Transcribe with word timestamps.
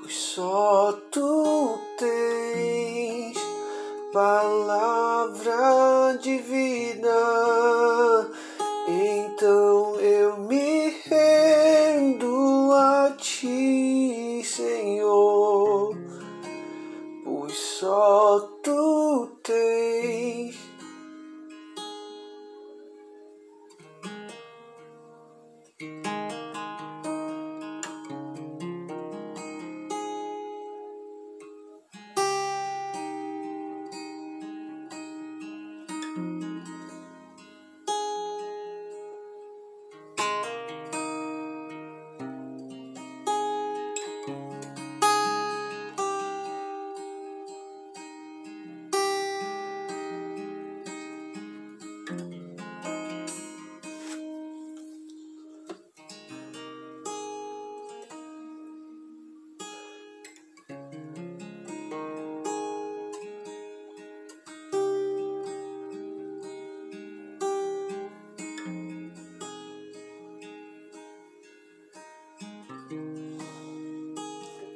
pois 0.00 0.14
só 0.14 0.92
tu 1.12 1.78
tens 1.96 3.38
palavra 4.12 5.56
de 6.20 6.38
vida. 6.38 7.57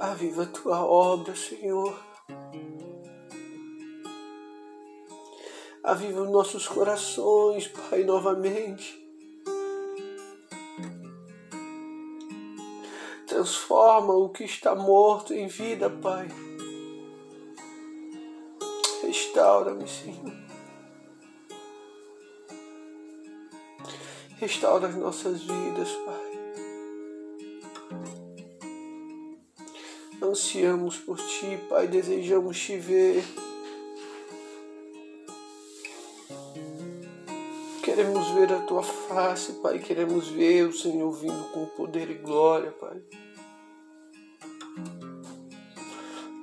Aviva 0.02 0.42
a 0.42 0.46
tua 0.46 0.84
obra, 0.84 1.32
Senhor. 1.36 1.96
Aviva 5.84 6.22
os 6.22 6.28
nossos 6.28 6.66
corações, 6.66 7.68
Pai, 7.68 8.02
novamente. 8.02 9.00
Transforma 13.28 14.12
o 14.12 14.28
que 14.30 14.42
está 14.42 14.74
morto 14.74 15.32
em 15.32 15.46
vida, 15.46 15.88
Pai. 15.88 16.26
Restaura-me, 19.04 19.86
Senhor. 19.86 20.32
Restaura 24.40 24.88
as 24.88 24.96
nossas 24.96 25.42
vidas, 25.42 25.92
Pai. 26.04 26.41
Ansiamos 30.32 30.96
por 30.96 31.18
Ti, 31.18 31.58
Pai, 31.68 31.86
desejamos 31.86 32.58
Te 32.58 32.78
ver. 32.78 33.22
Queremos 37.82 38.30
ver 38.30 38.50
a 38.50 38.60
Tua 38.60 38.82
face, 38.82 39.52
Pai, 39.62 39.78
queremos 39.78 40.28
ver 40.28 40.68
o 40.68 40.72
Senhor 40.72 41.12
vindo 41.12 41.52
com 41.52 41.66
poder 41.76 42.10
e 42.10 42.14
glória, 42.14 42.70
Pai. 42.70 42.96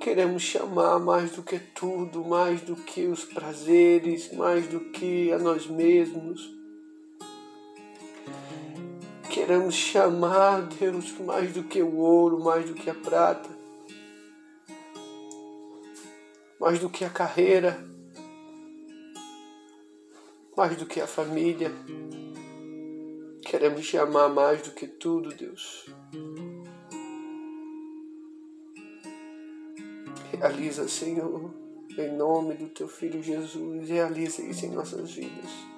Queremos 0.00 0.44
chamar 0.44 1.00
mais 1.00 1.32
do 1.32 1.42
que 1.42 1.58
tudo, 1.58 2.24
mais 2.24 2.60
do 2.60 2.76
que 2.76 3.08
os 3.08 3.24
prazeres, 3.24 4.32
mais 4.32 4.68
do 4.68 4.78
que 4.92 5.32
a 5.32 5.38
nós 5.40 5.66
mesmos. 5.66 6.48
Queremos 9.28 9.74
chamar, 9.74 10.62
Deus, 10.78 11.12
mais 11.18 11.52
do 11.52 11.64
que 11.64 11.82
o 11.82 11.96
ouro, 11.96 12.38
mais 12.38 12.64
do 12.66 12.74
que 12.74 12.88
a 12.88 12.94
prata, 12.94 13.59
mais 16.60 16.78
do 16.78 16.90
que 16.90 17.06
a 17.06 17.10
carreira, 17.10 17.82
mais 20.54 20.76
do 20.76 20.84
que 20.84 21.00
a 21.00 21.06
família. 21.06 21.72
Queremos 23.42 23.88
te 23.88 23.96
amar 23.96 24.28
mais 24.28 24.60
do 24.60 24.72
que 24.72 24.86
tudo, 24.86 25.30
Deus. 25.34 25.86
Realiza, 30.32 30.86
Senhor, 30.86 31.50
em 31.98 32.14
nome 32.14 32.54
do 32.54 32.68
Teu 32.68 32.86
Filho 32.86 33.22
Jesus, 33.22 33.88
realiza 33.88 34.42
isso 34.42 34.66
em 34.66 34.70
nossas 34.70 35.12
vidas. 35.12 35.69